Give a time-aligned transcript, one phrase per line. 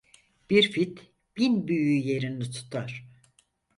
[0.49, 3.05] Bir fit bin büyü yerini tutar.